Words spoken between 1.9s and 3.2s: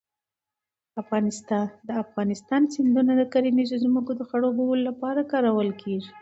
افغانستان سیندونه